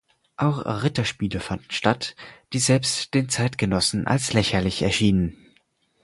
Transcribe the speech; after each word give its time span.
Auch 0.35 0.65
Ritterspiele 0.81 1.39
fanden 1.39 1.69
statt, 1.69 2.15
die 2.53 2.57
selbst 2.59 3.13
den 3.13 3.29
Zeitgenossen 3.29 4.07
als 4.07 4.33
lächerlich 4.33 4.81
erschienen. 4.81 5.37